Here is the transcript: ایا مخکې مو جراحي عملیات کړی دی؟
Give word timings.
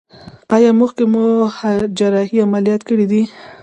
ایا 0.55 0.71
مخکې 0.81 1.03
مو 1.11 1.23
جراحي 1.97 2.37
عملیات 2.45 2.81
کړی 2.89 3.05
دی؟ 3.11 3.21